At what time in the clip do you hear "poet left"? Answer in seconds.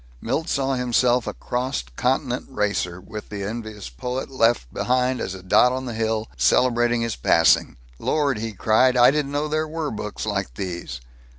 3.87-4.73